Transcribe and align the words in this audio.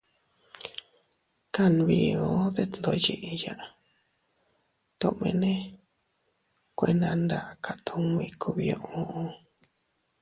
Kanbiu 1.53 2.27
detndoyiya 2.55 3.55
tomene 4.99 5.53
kuena 6.77 7.09
ndaka 7.23 7.71
tummi 7.85 8.25
kubiuu. 8.41 9.21